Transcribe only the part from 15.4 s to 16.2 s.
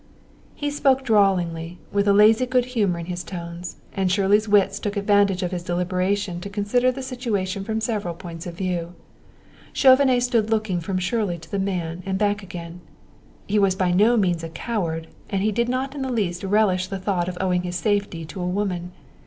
he did not in the